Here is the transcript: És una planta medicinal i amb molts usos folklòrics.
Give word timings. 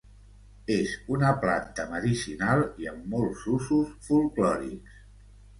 És 0.75 0.93
una 1.15 1.33
planta 1.43 1.85
medicinal 1.91 2.65
i 2.85 2.89
amb 2.93 3.05
molts 3.15 3.47
usos 3.59 3.93
folklòrics. 4.09 4.99